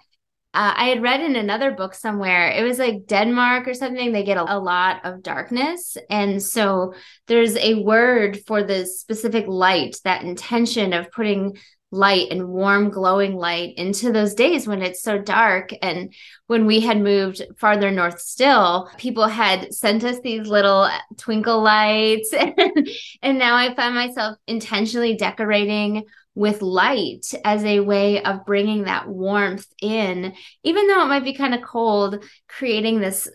uh, 0.52 0.74
I 0.76 0.86
had 0.86 1.04
read 1.04 1.22
in 1.22 1.36
another 1.36 1.70
book 1.70 1.94
somewhere, 1.94 2.50
it 2.50 2.64
was 2.64 2.80
like 2.80 3.06
Denmark 3.06 3.68
or 3.68 3.76
something, 3.76 4.12
they 4.12 4.24
get 4.24 4.38
a, 4.38 4.56
a, 4.56 4.58
lot 4.58 5.06
of 5.06 5.22
darkness. 5.22 5.96
And 6.10 6.42
so 6.42 6.96
there's 7.28 7.56
a 7.56 7.76
word 7.76 8.40
for 8.48 8.64
the 8.64 8.88
specific 8.88 9.46
light, 9.48 9.98
that 10.06 10.24
intention 10.24 10.94
of 10.94 11.12
putting 11.12 11.56
light 11.92 12.28
and 12.32 12.48
warm, 12.48 12.90
glowing 12.90 13.36
light 13.36 13.74
into 13.78 14.12
those 14.12 14.36
days 14.36 14.68
when 14.68 14.82
it's 14.82 15.02
so 15.02 15.18
dark. 15.18 15.72
And 15.82 16.14
when 16.48 16.66
we 16.66 16.80
had 16.80 17.02
moved 17.02 17.42
farther 17.58 17.90
north 17.90 18.20
still, 18.20 18.90
people 18.98 19.28
had 19.28 19.74
sent 19.74 20.04
us 20.04 20.20
these 20.20 20.48
little 20.48 20.90
twinkle 21.18 21.62
lights. 21.62 22.34
and 23.22 23.40
now 23.40 23.56
I 23.56 23.74
find 23.76 23.96
myself 23.96 24.38
intentionally 24.48 25.16
decorating 25.16 26.04
with 26.36 26.62
light 26.62 27.26
as 27.44 27.64
a 27.66 27.80
way 27.80 28.24
of 28.24 28.46
bringing 28.46 28.84
that 28.84 29.08
warmth 29.08 29.66
in, 29.82 30.34
even 30.64 30.88
though 30.88 31.02
it 31.02 31.10
might 31.10 31.24
be 31.24 31.34
kind 31.34 31.56
of 31.56 31.62
cold, 31.62 32.24
creating 32.48 33.00
this 33.00 33.28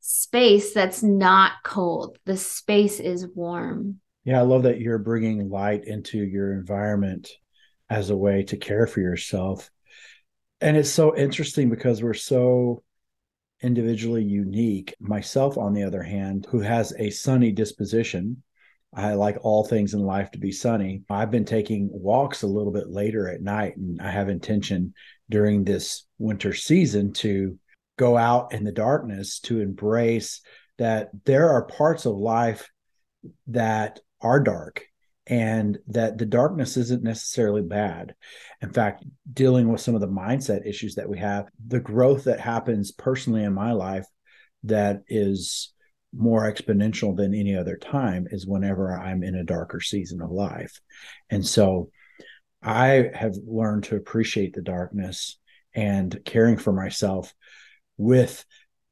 space 0.00 0.72
that's 0.72 1.02
not 1.02 1.52
cold. 1.62 2.18
The 2.24 2.36
space 2.38 3.00
is 3.00 3.26
warm. 3.34 4.00
Yeah, 4.24 4.40
I 4.40 4.42
love 4.42 4.64
that 4.64 4.80
you're 4.80 4.98
bringing 4.98 5.50
light 5.50 5.84
into 5.84 6.18
your 6.18 6.52
environment 6.52 7.30
as 7.90 8.10
a 8.10 8.16
way 8.16 8.42
to 8.44 8.56
care 8.56 8.86
for 8.86 9.00
yourself. 9.00 9.70
And 10.60 10.76
it's 10.76 10.90
so 10.90 11.16
interesting 11.16 11.70
because 11.70 12.02
we're 12.02 12.14
so 12.14 12.82
individually 13.62 14.24
unique. 14.24 14.94
Myself, 15.00 15.56
on 15.56 15.72
the 15.72 15.84
other 15.84 16.02
hand, 16.02 16.46
who 16.50 16.60
has 16.60 16.92
a 16.98 17.10
sunny 17.10 17.52
disposition, 17.52 18.42
I 18.94 19.14
like 19.14 19.38
all 19.42 19.64
things 19.64 19.94
in 19.94 20.00
life 20.00 20.30
to 20.32 20.38
be 20.38 20.52
sunny. 20.52 21.02
I've 21.10 21.30
been 21.30 21.44
taking 21.44 21.88
walks 21.92 22.42
a 22.42 22.46
little 22.46 22.72
bit 22.72 22.88
later 22.88 23.28
at 23.28 23.42
night, 23.42 23.76
and 23.76 24.00
I 24.00 24.10
have 24.10 24.28
intention 24.28 24.94
during 25.28 25.64
this 25.64 26.06
winter 26.18 26.54
season 26.54 27.12
to 27.14 27.58
go 27.98 28.16
out 28.16 28.54
in 28.54 28.64
the 28.64 28.72
darkness 28.72 29.40
to 29.40 29.60
embrace 29.60 30.40
that 30.78 31.10
there 31.24 31.50
are 31.50 31.64
parts 31.64 32.06
of 32.06 32.16
life 32.16 32.70
that 33.48 34.00
are 34.20 34.40
dark 34.40 34.87
and 35.28 35.78
that 35.88 36.18
the 36.18 36.26
darkness 36.26 36.76
isn't 36.76 37.02
necessarily 37.02 37.62
bad. 37.62 38.14
In 38.62 38.72
fact, 38.72 39.04
dealing 39.32 39.70
with 39.70 39.80
some 39.80 39.94
of 39.94 40.00
the 40.00 40.08
mindset 40.08 40.66
issues 40.66 40.94
that 40.94 41.08
we 41.08 41.18
have, 41.18 41.46
the 41.66 41.80
growth 41.80 42.24
that 42.24 42.40
happens 42.40 42.92
personally 42.92 43.44
in 43.44 43.52
my 43.52 43.72
life 43.72 44.06
that 44.64 45.02
is 45.08 45.72
more 46.14 46.50
exponential 46.50 47.14
than 47.14 47.34
any 47.34 47.54
other 47.54 47.76
time 47.76 48.26
is 48.30 48.46
whenever 48.46 48.96
I'm 48.96 49.22
in 49.22 49.34
a 49.34 49.44
darker 49.44 49.80
season 49.80 50.22
of 50.22 50.30
life. 50.30 50.80
And 51.28 51.46
so 51.46 51.90
I 52.62 53.10
have 53.14 53.34
learned 53.46 53.84
to 53.84 53.96
appreciate 53.96 54.54
the 54.54 54.62
darkness 54.62 55.38
and 55.74 56.18
caring 56.24 56.56
for 56.56 56.72
myself 56.72 57.34
with 57.98 58.44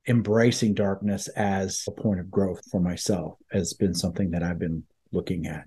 embracing 0.06 0.74
darkness 0.74 1.28
as 1.28 1.82
a 1.88 1.90
point 1.90 2.20
of 2.20 2.30
growth 2.30 2.62
for 2.70 2.80
myself 2.80 3.34
has 3.50 3.72
been 3.72 3.94
something 3.94 4.32
that 4.32 4.42
I've 4.42 4.58
been 4.58 4.84
looking 5.10 5.46
at, 5.46 5.66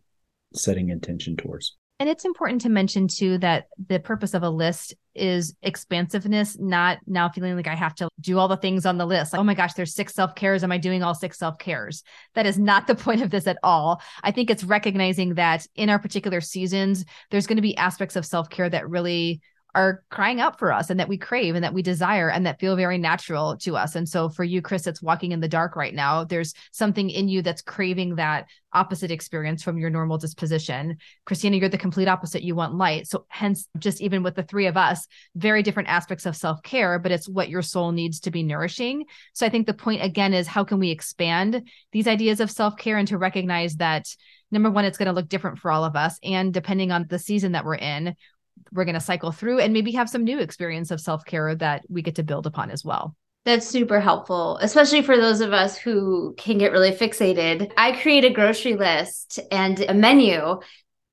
setting 0.54 0.90
intention 0.90 1.38
towards. 1.38 1.76
And 2.00 2.08
it's 2.08 2.24
important 2.24 2.62
to 2.62 2.70
mention 2.70 3.10
too 3.10 3.38
that 3.40 3.66
the 3.90 4.00
purpose 4.00 4.34
of 4.34 4.42
a 4.42 4.50
list 4.50 4.96
is 5.16 5.54
expansiveness, 5.62 6.58
not 6.58 7.00
now 7.06 7.28
feeling 7.28 7.58
like 7.58 7.68
I 7.68 7.76
have 7.76 7.94
to 7.96 8.08
do 8.22 8.40
all 8.40 8.48
the 8.48 8.56
things 8.56 8.86
on 8.86 8.98
the 8.98 9.06
list. 9.06 9.34
Like, 9.34 9.42
oh 9.42 9.44
my 9.44 9.54
gosh, 9.54 9.74
there's 9.74 9.94
six 9.94 10.14
self 10.16 10.34
cares. 10.34 10.64
Am 10.64 10.72
I 10.72 10.78
doing 10.78 11.04
all 11.04 11.14
six 11.14 11.38
self 11.38 11.58
cares? 11.60 12.04
That 12.36 12.46
is 12.46 12.58
not 12.58 12.88
the 12.88 12.96
point 13.04 13.22
of 13.22 13.32
this 13.32 13.48
at 13.48 13.58
all. 13.64 14.02
I 14.24 14.32
think 14.32 14.50
it's 14.50 14.64
recognizing 14.64 15.34
that 15.34 15.68
in 15.76 15.90
our 15.90 16.00
particular 16.00 16.40
seasons, 16.40 17.04
there's 17.32 17.48
going 17.48 17.58
to 17.58 17.62
be 17.62 17.76
aspects 17.76 18.16
of 18.16 18.26
self 18.26 18.50
care 18.50 18.70
that 18.70 18.90
really 18.90 19.42
are 19.76 20.04
crying 20.10 20.42
out 20.42 20.58
for 20.58 20.74
us 20.74 20.90
and 20.90 21.00
that 21.00 21.08
we 21.08 21.18
crave 21.18 21.54
and 21.54 21.64
that 21.64 21.74
we 21.74 21.84
desire 21.84 22.30
and 22.30 22.46
that 22.46 22.60
feel 22.60 22.76
very 22.76 22.98
natural 22.98 23.56
to 23.56 23.78
us. 23.78 23.96
And 23.96 24.10
so 24.10 24.28
for 24.28 24.44
you, 24.44 24.62
Chris, 24.64 24.88
it's 24.88 25.02
walking 25.02 25.32
in 25.32 25.42
the 25.42 25.48
dark 25.48 25.76
right 25.76 25.94
now. 25.94 26.24
There's 26.24 26.56
something 26.72 27.10
in 27.10 27.28
you 27.28 27.44
that's 27.44 27.62
craving 27.62 28.16
that 28.16 28.48
opposite 28.74 29.12
experience 29.12 29.62
from 29.62 29.78
your 29.78 29.92
normal 29.92 30.18
disposition. 30.18 30.98
Christina, 31.26 31.58
you're 31.58 31.70
the 31.70 31.78
complete 31.78 32.08
opposite. 32.08 32.42
You 32.42 32.56
want 32.56 32.76
light. 32.76 33.08
So 33.08 33.26
hence, 33.30 33.68
just 33.78 34.02
even 34.02 34.24
with 34.24 34.36
the 34.36 34.44
three 34.44 34.66
of 34.66 34.76
us, 34.76 35.08
very 35.36 35.62
different 35.62 35.90
aspects 35.90 36.26
of 36.26 36.36
self-care, 36.36 36.98
but 36.98 37.12
it's 37.12 37.30
what 37.30 37.50
your 37.50 37.62
soul 37.62 37.92
needs 37.92 38.20
to 38.22 38.32
be 38.32 38.42
nourishing. 38.42 39.06
So 39.34 39.46
I 39.46 39.50
think 39.50 39.68
the 39.68 39.74
point 39.76 40.04
again 40.04 40.34
is 40.34 40.48
how 40.48 40.64
can 40.64 40.80
we 40.80 40.90
expand 40.90 41.70
these 41.92 42.08
ideas 42.08 42.40
of 42.40 42.50
self-care 42.50 42.98
and 42.98 43.08
to 43.08 43.18
recognize 43.18 43.76
that 43.76 44.08
number 44.52 44.72
one, 44.72 44.86
it's 44.86 44.98
going 44.98 45.06
to 45.08 45.14
look 45.14 45.30
different 45.30 45.60
for 45.60 45.70
all 45.70 45.84
of 45.84 45.96
us. 45.96 46.18
And 46.24 46.52
depending 46.52 46.92
on 46.92 47.06
the 47.08 47.20
season 47.20 47.52
that 47.52 47.66
we're 47.66 47.76
in, 47.76 48.16
we're 48.72 48.86
going 48.86 48.96
to 48.96 49.02
cycle 49.02 49.32
through 49.32 49.60
and 49.60 49.74
maybe 49.74 49.92
have 49.92 50.10
some 50.10 50.24
new 50.24 50.40
experience 50.40 50.92
of 50.92 51.02
self-care 51.02 51.56
that 51.56 51.84
we 51.90 52.02
get 52.02 52.16
to 52.16 52.24
build 52.24 52.46
upon 52.46 52.72
as 52.72 52.84
well. 52.84 53.16
That's 53.46 53.68
super 53.68 54.00
helpful, 54.00 54.58
especially 54.58 55.02
for 55.02 55.18
those 55.18 55.42
of 55.42 55.54
us 55.54 55.78
who 55.78 56.36
can 56.38 56.58
get 56.58 56.72
really 56.72 56.92
fixated. 56.92 57.72
I 57.78 57.94
create 57.94 58.26
a 58.26 58.30
grocery 58.30 58.76
list 58.76 59.40
and 59.52 59.80
a 59.80 59.94
menu 59.94 60.60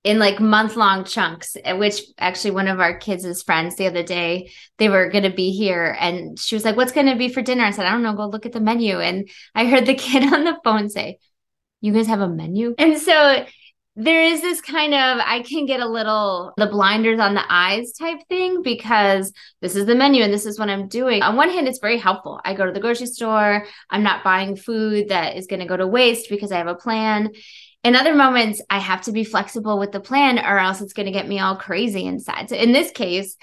in 0.07 0.21
like 0.21 0.39
month 0.39 0.77
long 0.77 1.05
chunks, 1.05 1.57
which 1.67 2.01
actually 2.19 2.53
one 2.53 2.69
of 2.69 2.79
our 2.79 2.97
kids' 2.97 3.43
friends 3.43 3.75
the 3.75 3.89
other 3.89 4.05
day, 4.05 4.53
they 4.79 4.89
were 4.89 5.11
going 5.11 5.25
to 5.25 5.35
be 5.35 5.51
here 5.51 5.97
and 5.99 6.39
she 6.39 6.55
was 6.55 6.65
like, 6.65 6.77
What's 6.77 6.93
going 6.93 7.07
to 7.07 7.17
be 7.17 7.29
for 7.29 7.43
dinner? 7.43 7.65
I 7.65 7.71
said, 7.71 7.87
I 7.87 7.91
don't 7.91 8.05
know, 8.05 8.15
go 8.15 8.29
look 8.29 8.47
at 8.47 8.53
the 8.53 8.61
menu. 8.61 9.01
And 9.01 9.29
I 9.55 9.67
heard 9.67 9.87
the 9.87 9.95
kid 10.07 10.33
on 10.33 10.45
the 10.45 10.59
phone 10.63 10.89
say, 10.91 11.19
You 11.81 11.93
guys 11.93 12.07
have 12.07 12.21
a 12.21 12.29
menu? 12.29 12.75
And 12.79 12.99
so 12.99 13.47
there 13.99 14.23
is 14.23 14.43
this 14.43 14.61
kind 14.61 14.93
of 14.93 15.19
I 15.25 15.41
can 15.41 15.65
get 15.65 15.81
a 15.81 15.89
little 15.89 16.53
the 16.59 16.67
blinders 16.67 17.19
on 17.19 17.33
the 17.33 17.45
eyes 17.49 17.93
type 17.93 18.19
thing 18.29 18.63
because 18.63 19.33
this 19.63 19.75
is 19.75 19.87
the 19.87 19.95
menu 19.95 20.23
and 20.23 20.33
this 20.33 20.45
is 20.45 20.59
what 20.59 20.69
I'm 20.69 20.87
doing. 20.87 21.23
On 21.23 21.35
one 21.35 21.49
hand, 21.49 21.67
it's 21.67 21.79
very 21.79 21.97
helpful. 21.97 22.39
I 22.45 22.53
go 22.53 22.67
to 22.67 22.73
the 22.73 22.81
grocery 22.81 23.07
store, 23.07 23.67
I'm 23.89 24.03
not 24.03 24.23
buying 24.23 24.55
food 24.55 25.09
that 25.09 25.37
is 25.37 25.47
going 25.47 25.61
to 25.61 25.67
go 25.67 25.79
to 25.79 25.87
waste 25.87 26.29
because 26.29 26.53
I 26.53 26.59
have 26.59 26.67
a 26.67 26.75
plan. 26.75 27.31
In 27.85 27.97
other 27.97 28.15
moments, 28.15 28.61
I 28.69 28.81
have 28.81 29.01
to 29.03 29.13
be 29.13 29.25
flexible 29.25 29.79
with 29.79 29.93
the 29.93 30.01
plan 30.01 30.39
or 30.41 30.59
else 30.59 30.83
it's 30.83 30.93
going 30.93 31.07
to 31.07 31.13
get 31.13 31.29
me 31.29 31.39
all 31.39 31.57
crazy 31.57 32.05
inside. 32.05 32.51
So 32.51 32.57
in 32.57 32.73
this 32.73 32.91
case, 32.91 33.37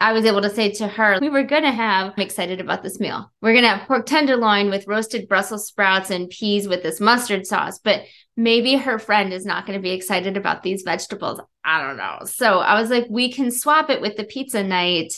I 0.00 0.12
was 0.12 0.24
able 0.24 0.42
to 0.42 0.54
say 0.54 0.70
to 0.74 0.86
her, 0.86 1.18
we 1.20 1.28
were 1.28 1.42
going 1.42 1.64
to 1.64 1.72
have, 1.72 2.12
I'm 2.16 2.22
excited 2.22 2.60
about 2.60 2.84
this 2.84 3.00
meal. 3.00 3.32
We're 3.40 3.52
going 3.52 3.64
to 3.64 3.70
have 3.70 3.88
pork 3.88 4.06
tenderloin 4.06 4.70
with 4.70 4.86
roasted 4.86 5.28
Brussels 5.28 5.66
sprouts 5.66 6.10
and 6.10 6.30
peas 6.30 6.68
with 6.68 6.84
this 6.84 7.00
mustard 7.00 7.46
sauce, 7.46 7.80
but 7.80 8.04
maybe 8.36 8.76
her 8.76 9.00
friend 9.00 9.32
is 9.32 9.44
not 9.44 9.66
going 9.66 9.76
to 9.76 9.82
be 9.82 9.90
excited 9.90 10.36
about 10.36 10.62
these 10.62 10.82
vegetables. 10.82 11.40
I 11.64 11.82
don't 11.82 11.96
know. 11.96 12.20
So 12.26 12.60
I 12.60 12.80
was 12.80 12.90
like, 12.90 13.06
we 13.10 13.32
can 13.32 13.50
swap 13.50 13.90
it 13.90 14.00
with 14.00 14.16
the 14.16 14.24
pizza 14.24 14.62
night 14.62 15.14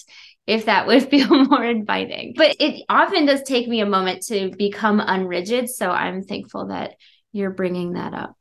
if 0.47 0.65
that 0.65 0.87
would 0.87 1.09
feel 1.11 1.29
more 1.45 1.65
inviting. 1.65 2.33
But 2.35 2.57
it 2.59 2.83
often 2.89 3.27
does 3.27 3.43
take 3.43 3.69
me 3.69 3.81
a 3.81 3.87
moment 3.87 4.23
to 4.27 4.51
become 4.57 4.99
unrigid. 4.99 5.69
So 5.69 5.91
I'm 5.91 6.23
thankful 6.23 6.69
that 6.69 6.95
you're 7.33 7.51
bringing 7.51 7.93
that 7.93 8.15
up. 8.15 8.35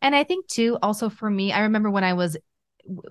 And 0.00 0.14
I 0.14 0.22
think 0.22 0.46
too, 0.46 0.78
also 0.80 1.08
for 1.08 1.28
me, 1.28 1.52
I 1.52 1.62
remember 1.62 1.90
when 1.90 2.04
I 2.04 2.14
was 2.14 2.36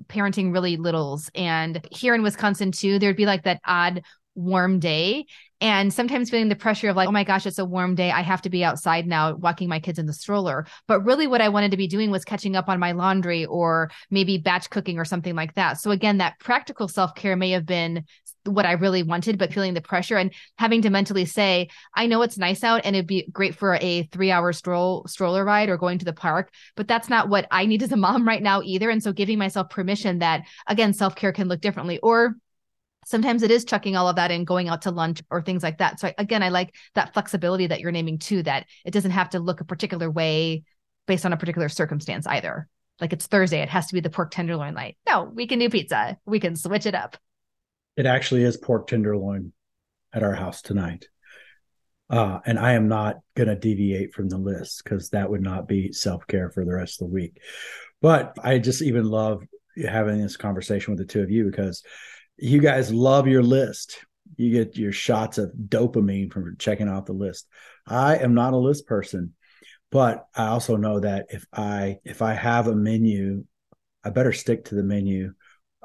parenting 0.08 0.54
really 0.54 0.78
littles. 0.78 1.30
And 1.36 1.86
here 1.92 2.16
in 2.16 2.24
Wisconsin 2.24 2.72
too, 2.72 3.00
there'd 3.00 3.16
be 3.16 3.26
like 3.26 3.44
that 3.44 3.62
odd 3.66 4.04
warm 4.36 4.80
day. 4.80 5.26
And 5.60 5.92
sometimes 5.92 6.30
feeling 6.30 6.50
the 6.50 6.56
pressure 6.56 6.90
of 6.90 6.96
like 6.96 7.08
oh 7.08 7.12
my 7.12 7.24
gosh 7.24 7.48
it's 7.48 7.58
a 7.58 7.66
warm 7.66 7.96
day. 7.96 8.12
I 8.12 8.22
have 8.22 8.44
to 8.44 8.50
be 8.50 8.64
outside 8.64 9.08
now 9.08 9.34
walking 9.34 9.68
my 9.68 9.80
kids 9.80 9.98
in 9.98 10.06
the 10.06 10.14
stroller. 10.14 10.68
But 10.88 11.02
really 11.02 11.26
what 11.26 11.42
i 11.42 11.50
wanted 11.50 11.72
to 11.72 11.78
be 11.78 11.88
doing 11.88 12.12
was 12.12 12.24
catching 12.24 12.56
up 12.56 12.70
on 12.70 12.80
my 12.80 12.92
laundry 12.92 13.46
or 13.46 13.90
maybe 14.12 14.38
batch 14.38 14.70
cooking 14.70 15.00
or 15.00 15.06
something 15.06 15.36
like 15.36 15.56
that. 15.56 15.82
So 15.82 15.90
again 15.90 16.20
that 16.20 16.40
practical 16.40 16.88
self-care 16.88 17.36
may 17.36 17.50
have 17.52 17.66
been 17.66 18.06
what 18.48 18.66
i 18.66 18.74
really 18.74 19.04
wanted 19.04 19.38
but 19.38 19.54
feeling 19.54 19.74
the 19.74 19.82
pressure 19.82 20.18
and 20.18 20.34
having 20.58 20.82
to 20.82 20.90
mentally 20.90 21.26
say 21.26 21.68
i 21.96 22.08
know 22.08 22.22
it's 22.22 22.38
nice 22.38 22.64
out 22.64 22.82
and 22.84 22.96
it'd 22.96 23.08
be 23.08 23.28
great 23.32 23.56
for 23.56 23.76
a 23.76 24.04
3 24.12 24.32
hour 24.32 24.54
stroll 24.54 25.06
stroller 25.08 25.44
ride 25.44 25.70
or 25.70 25.78
going 25.78 26.00
to 26.00 26.06
the 26.06 26.14
park 26.14 26.52
but 26.76 26.88
that's 26.88 27.10
not 27.10 27.30
what 27.30 27.48
i 27.52 27.66
need 27.66 27.84
as 27.84 27.92
a 27.92 27.98
mom 27.98 28.28
right 28.28 28.44
now 28.44 28.62
either 28.62 28.90
and 28.90 29.04
so 29.04 29.12
giving 29.12 29.38
myself 29.38 29.70
permission 29.70 30.20
that 30.20 30.44
again 30.68 30.94
self-care 30.94 31.32
can 31.32 31.48
look 31.48 31.62
differently 31.62 32.00
or 32.00 32.36
sometimes 33.08 33.42
it 33.42 33.52
is 33.52 33.64
chucking 33.64 33.96
all 33.96 34.10
of 34.10 34.18
that 34.18 34.32
and 34.32 34.46
going 34.46 34.68
out 34.68 34.82
to 34.82 34.92
lunch 34.92 35.24
or 35.32 35.42
things 35.42 35.64
like 35.64 35.78
that. 35.78 35.98
So 35.98 36.12
again, 36.18 36.44
I 36.44 36.50
like 36.50 36.76
that 36.94 37.14
flexibility 37.14 37.68
that 37.68 37.80
you're 37.80 37.94
naming 37.94 38.20
too, 38.20 38.44
that 38.44 38.66
it 38.84 38.92
doesn't 38.92 39.12
have 39.12 39.30
to 39.30 39.40
look 39.40 39.62
a 39.62 39.66
particular 39.66 40.12
way 40.12 40.64
based 41.08 41.26
on 41.26 41.32
a 41.32 41.38
particular 41.38 41.70
circumstance 41.70 42.28
either. 42.28 42.68
Like 43.00 43.14
it's 43.14 43.28
Thursday, 43.28 43.62
it 43.62 43.70
has 43.70 43.88
to 43.88 43.94
be 43.94 44.02
the 44.02 44.10
pork 44.10 44.32
tenderloin 44.32 44.74
night. 44.74 44.98
No, 45.08 45.24
we 45.24 45.48
can 45.48 45.60
do 45.60 45.70
pizza. 45.70 46.18
We 46.26 46.42
can 46.42 46.58
switch 46.58 46.86
it 46.86 46.96
up. 46.96 47.18
It 47.98 48.06
actually 48.06 48.44
is 48.44 48.56
pork 48.56 48.88
tenderloin 48.88 49.52
at 50.14 50.24
our 50.24 50.36
house 50.36 50.62
tonight. 50.62 51.08
Uh, 52.10 52.40
and 52.46 52.58
I 52.58 52.74
am 52.74 52.88
not 52.88 53.18
going 53.36 53.50
to 53.50 53.56
deviate 53.56 54.14
from 54.14 54.30
the 54.30 54.38
list 54.38 54.84
because 54.84 55.10
that 55.10 55.30
would 55.30 55.42
not 55.42 55.68
be 55.68 55.92
self 55.92 56.26
care 56.28 56.50
for 56.50 56.64
the 56.64 56.74
rest 56.74 57.02
of 57.02 57.08
the 57.10 57.14
week. 57.14 57.42
But 58.02 58.38
I 58.42 58.60
just 58.60 58.82
even 58.82 59.06
love 59.06 59.44
having 59.86 60.22
this 60.22 60.38
conversation 60.38 60.94
with 60.94 61.00
the 61.00 61.12
two 61.12 61.22
of 61.22 61.30
you 61.30 61.46
because 61.46 61.84
you 62.38 62.62
guys 62.62 62.94
love 62.94 63.28
your 63.28 63.44
list. 63.44 64.06
You 64.38 64.52
get 64.52 64.78
your 64.78 64.92
shots 64.92 65.38
of 65.38 65.52
dopamine 65.52 66.32
from 66.32 66.56
checking 66.58 66.88
out 66.88 67.08
the 67.08 67.14
list. 67.14 67.48
I 67.86 68.18
am 68.18 68.34
not 68.34 68.54
a 68.54 68.58
list 68.58 68.86
person, 68.86 69.34
but 69.92 70.26
I 70.36 70.48
also 70.48 70.76
know 70.78 71.00
that 71.00 71.28
if 71.30 71.46
I 71.52 72.00
if 72.06 72.22
I 72.22 72.34
have 72.34 72.68
a 72.68 72.76
menu, 72.76 73.46
I 74.04 74.12
better 74.12 74.34
stick 74.34 74.66
to 74.66 74.76
the 74.76 74.84
menu. 74.84 75.34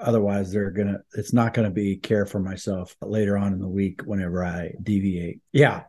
Otherwise, 0.03 0.53
they're 0.53 0.71
gonna 0.71 0.99
it's 1.15 1.33
not 1.33 1.55
gonna 1.55 1.71
be 1.71 1.97
care 1.97 2.27
for 2.27 2.41
myself 2.41 2.97
later 3.01 3.39
on 3.39 3.53
in 3.53 3.59
the 3.59 3.69
week 3.69 4.03
whenever 4.05 4.45
I 4.45 4.73
deviate. 4.83 5.41
Yeah, 5.53 5.85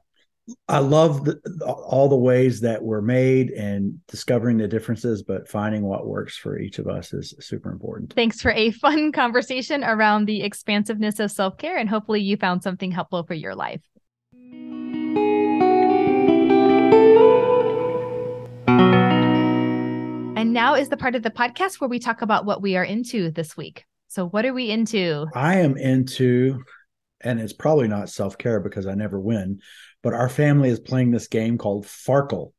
I 0.68 0.80
love 0.80 1.24
the, 1.24 1.40
all 1.66 2.10
the 2.10 2.18
ways 2.18 2.62
that 2.62 2.84
we're 2.84 3.02
made 3.02 3.52
and 3.52 4.06
discovering 4.08 4.58
the 4.58 4.68
differences, 4.68 5.24
but 5.24 5.48
finding 5.48 5.84
what 5.84 6.06
works 6.06 6.38
for 6.38 6.60
each 6.60 6.80
of 6.80 6.88
us 6.88 7.14
is 7.14 7.34
super 7.40 7.72
important. 7.72 8.14
Thanks 8.14 8.42
for 8.42 8.52
a 8.52 8.72
fun 8.72 9.12
conversation 9.14 9.84
around 9.84 10.26
the 10.26 10.44
expansiveness 10.44 11.20
of 11.20 11.32
self 11.32 11.58
care, 11.58 11.78
and 11.78 11.90
hopefully, 11.90 12.22
you 12.22 12.36
found 12.36 12.62
something 12.62 12.92
helpful 12.92 13.24
for 13.24 13.34
your 13.34 13.56
life. 13.56 13.82
And 20.36 20.52
now 20.52 20.76
is 20.76 20.90
the 20.90 20.98
part 20.98 21.16
of 21.16 21.24
the 21.24 21.32
podcast 21.32 21.80
where 21.80 21.90
we 21.90 22.00
talk 22.00 22.22
about 22.22 22.44
what 22.44 22.62
we 22.62 22.76
are 22.76 22.84
into 22.84 23.32
this 23.32 23.56
week. 23.56 23.86
So, 24.14 24.28
what 24.28 24.46
are 24.46 24.54
we 24.54 24.70
into? 24.70 25.28
I 25.34 25.58
am 25.58 25.78
into, 25.78 26.64
and 27.22 27.40
it's 27.40 27.54
probably 27.54 27.88
not 27.88 28.10
self 28.10 28.38
care 28.38 28.60
because 28.60 28.88
I 28.88 28.94
never 28.94 29.20
win 29.20 29.60
but 30.04 30.14
our 30.14 30.30
family 30.30 30.70
is 30.70 30.80
playing 30.80 31.10
this 31.10 31.28
game 31.28 31.58
called 31.58 31.86
Farkle. 31.86 32.52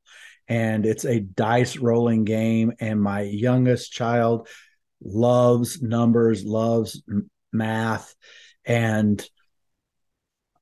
And 0.48 0.84
it's 0.84 1.04
a 1.04 1.20
dice 1.20 1.76
rolling 1.76 2.24
game. 2.24 2.72
And 2.80 3.00
my 3.00 3.20
youngest 3.20 3.92
child 3.92 4.48
loves 5.02 5.80
numbers, 5.80 6.44
loves 6.44 7.02
math. 7.52 8.14
And 8.64 9.20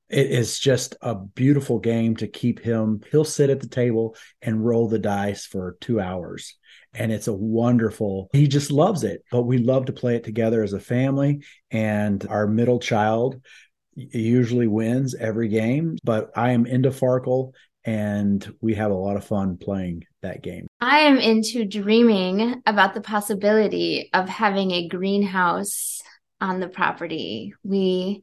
it 0.09 0.29
is 0.29 0.59
just 0.59 0.95
a 1.01 1.15
beautiful 1.15 1.79
game 1.79 2.17
to 2.17 2.27
keep 2.27 2.59
him. 2.59 3.01
He'll 3.11 3.25
sit 3.25 3.49
at 3.49 3.61
the 3.61 3.67
table 3.67 4.15
and 4.41 4.63
roll 4.63 4.87
the 4.87 4.99
dice 4.99 5.45
for 5.45 5.77
two 5.81 5.99
hours. 5.99 6.57
And 6.93 7.11
it's 7.11 7.27
a 7.27 7.33
wonderful, 7.33 8.29
he 8.33 8.47
just 8.47 8.71
loves 8.71 9.03
it. 9.03 9.23
But 9.31 9.43
we 9.43 9.57
love 9.57 9.85
to 9.85 9.93
play 9.93 10.15
it 10.15 10.23
together 10.23 10.63
as 10.63 10.73
a 10.73 10.79
family. 10.79 11.43
And 11.71 12.25
our 12.27 12.47
middle 12.47 12.79
child 12.79 13.41
usually 13.95 14.67
wins 14.67 15.15
every 15.15 15.47
game, 15.47 15.97
but 16.03 16.31
I 16.35 16.51
am 16.51 16.65
into 16.65 16.89
Farkle 16.89 17.53
and 17.85 18.55
we 18.61 18.75
have 18.75 18.91
a 18.91 18.95
lot 18.95 19.17
of 19.17 19.25
fun 19.25 19.57
playing 19.57 20.05
that 20.21 20.41
game. 20.41 20.67
I 20.79 20.99
am 20.99 21.17
into 21.17 21.65
dreaming 21.65 22.61
about 22.65 22.93
the 22.93 23.01
possibility 23.01 24.09
of 24.13 24.29
having 24.29 24.71
a 24.71 24.87
greenhouse 24.87 26.01
on 26.39 26.59
the 26.59 26.69
property. 26.69 27.53
We 27.63 28.21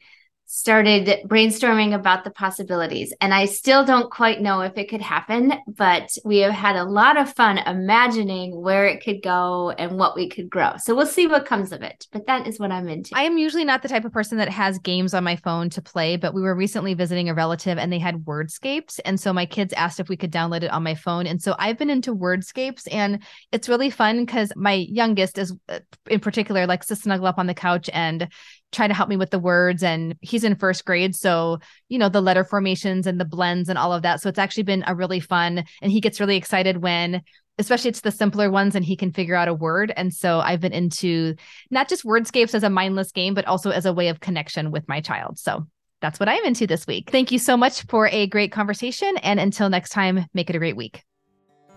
started 0.53 1.21
brainstorming 1.29 1.95
about 1.95 2.25
the 2.25 2.31
possibilities. 2.31 3.15
And 3.21 3.33
I 3.33 3.45
still 3.45 3.85
don't 3.85 4.11
quite 4.11 4.41
know 4.41 4.63
if 4.63 4.77
it 4.77 4.89
could 4.89 5.01
happen, 5.01 5.53
but 5.69 6.11
we 6.25 6.39
have 6.39 6.53
had 6.53 6.75
a 6.75 6.83
lot 6.83 7.17
of 7.17 7.33
fun 7.33 7.59
imagining 7.59 8.61
where 8.61 8.87
it 8.87 9.01
could 9.01 9.23
go 9.23 9.71
and 9.71 9.97
what 9.97 10.17
we 10.17 10.29
could 10.29 10.51
grow. 10.51 10.73
So 10.79 10.97
we'll 10.97 11.07
see 11.07 11.29
what 11.29 11.47
comes 11.47 11.71
of 11.71 11.83
it. 11.83 12.09
But 12.11 12.27
that 12.27 12.49
is 12.49 12.59
what 12.59 12.73
I'm 12.73 12.89
into. 12.89 13.13
I 13.15 13.23
am 13.23 13.39
usually 13.39 13.65
not 13.65 13.83
the 13.83 13.89
type 13.89 14.05
of 14.05 14.13
person 14.13 14.39
that 14.39 14.49
has 14.49 14.81
games 14.81 15.15
on 15.15 15.23
my 15.23 15.37
phone 15.37 15.71
to 15.71 15.81
play, 15.81 16.17
but 16.17 16.35
we 16.35 16.43
were 16.43 16.57
recently 16.57 16.95
visiting 16.95 17.29
a 17.29 17.35
relative 17.35 17.79
and 17.79 17.93
they 17.93 18.01
had 18.01 18.25
Wordscapes. 18.25 18.99
And 19.05 19.21
so 19.21 19.33
my 19.33 19.47
kids 19.47 19.73
asked 19.75 20.01
if 20.01 20.09
we 20.09 20.17
could 20.17 20.33
download 20.33 20.65
it 20.65 20.73
on 20.73 20.83
my 20.83 20.97
phone. 20.97 21.29
And 21.29 21.41
so 21.41 21.55
I've 21.61 21.79
been 21.79 21.91
into 21.91 22.13
Wordscapes 22.13 22.89
and 22.91 23.23
it's 23.53 23.69
really 23.69 23.91
fun 23.91 24.27
because 24.27 24.53
my 24.57 24.73
youngest 24.73 25.39
is 25.39 25.55
uh, 25.69 25.79
in 26.09 26.19
particular 26.19 26.67
likes 26.67 26.89
to 26.89 26.97
snuggle 26.97 27.29
up 27.29 27.39
on 27.39 27.47
the 27.47 27.55
couch 27.55 27.89
and 27.93 28.29
try 28.73 28.87
to 28.87 28.95
help 28.95 29.09
me 29.09 29.17
with 29.17 29.31
the 29.31 29.39
words 29.39 29.83
and 29.83 30.17
he's 30.21 30.45
in 30.45 30.55
first 30.55 30.85
grade 30.85 31.15
so 31.15 31.59
you 31.89 31.99
know 31.99 32.09
the 32.09 32.21
letter 32.21 32.45
formations 32.45 33.07
and 33.07 33.21
the 33.21 33.25
blends 33.25 33.69
and 33.69 33.79
all 33.79 33.93
of 33.93 34.03
that. 34.03 34.21
So 34.21 34.29
it's 34.29 34.39
actually 34.39 34.65
been 34.65 34.85
a 34.87 34.95
really 34.95 35.21
fun 35.21 35.65
and 35.83 35.93
he 35.93 36.01
gets 36.01 36.21
really 36.21 36.37
excited 36.37 36.79
when 36.79 37.23
especially 37.59 37.91
it's 37.91 38.01
the 38.01 38.11
simpler 38.11 38.51
ones 38.51 38.75
and 38.75 38.85
he 38.85 38.97
can 38.97 39.13
figure 39.13 39.35
out 39.35 39.49
a 39.49 39.55
word. 39.55 39.93
And 39.97 40.13
so 40.15 40.41
i've 40.41 40.61
been 40.61 40.73
into 40.73 41.35
not 41.71 41.89
just 41.89 42.05
wordscapes 42.05 42.55
as 42.55 42.63
a 42.63 42.71
mindless 42.71 43.13
game 43.13 43.35
but 43.35 43.47
also 43.47 43.71
as 43.71 43.87
a 43.87 43.93
way 43.93 44.09
of 44.09 44.21
connection 44.21 44.71
with 44.71 44.89
my 44.89 45.01
child. 45.01 45.39
So 45.39 45.67
that's 46.01 46.19
what 46.19 46.29
i'm 46.29 46.45
into 46.45 46.67
this 46.67 46.87
week. 46.87 47.11
Thank 47.11 47.31
you 47.31 47.39
so 47.39 47.57
much 47.57 47.83
for 47.87 48.09
a 48.09 48.27
great 48.27 48.53
conversation 48.53 49.17
and 49.19 49.39
until 49.39 49.69
next 49.69 49.91
time 49.91 50.27
make 50.33 50.49
it 50.49 50.57
a 50.57 50.61
great 50.61 50.77
week 50.77 51.03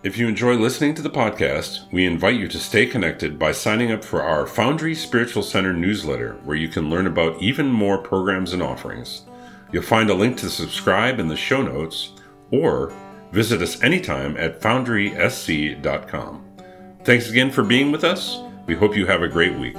if 0.04 0.16
you 0.18 0.28
enjoy 0.28 0.54
listening 0.54 0.94
to 0.94 1.00
the 1.00 1.08
podcast, 1.08 1.90
we 1.90 2.04
invite 2.04 2.36
you 2.36 2.46
to 2.46 2.58
stay 2.58 2.84
connected 2.84 3.38
by 3.38 3.52
signing 3.52 3.90
up 3.90 4.04
for 4.04 4.22
our 4.22 4.46
Foundry 4.46 4.94
Spiritual 4.94 5.42
Center 5.42 5.72
newsletter, 5.72 6.34
where 6.44 6.58
you 6.58 6.68
can 6.68 6.90
learn 6.90 7.06
about 7.06 7.40
even 7.40 7.72
more 7.72 7.96
programs 7.96 8.52
and 8.52 8.62
offerings. 8.62 9.22
You'll 9.72 9.82
find 9.82 10.10
a 10.10 10.14
link 10.14 10.36
to 10.38 10.50
subscribe 10.50 11.18
in 11.18 11.28
the 11.28 11.36
show 11.36 11.62
notes, 11.62 12.12
or 12.50 12.92
visit 13.32 13.62
us 13.62 13.82
anytime 13.82 14.36
at 14.36 14.60
foundrysc.com. 14.60 16.44
Thanks 17.02 17.30
again 17.30 17.50
for 17.50 17.64
being 17.64 17.90
with 17.90 18.04
us. 18.04 18.38
We 18.66 18.74
hope 18.74 18.94
you 18.94 19.06
have 19.06 19.22
a 19.22 19.28
great 19.28 19.58
week. 19.58 19.76